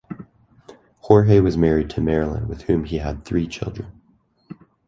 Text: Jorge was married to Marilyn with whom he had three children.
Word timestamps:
Jorge 1.01 1.39
was 1.41 1.55
married 1.57 1.91
to 1.91 2.01
Marilyn 2.01 2.47
with 2.47 2.63
whom 2.63 2.85
he 2.85 2.97
had 2.97 3.23
three 3.23 3.47
children. 3.47 4.01